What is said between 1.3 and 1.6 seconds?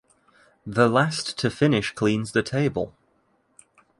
to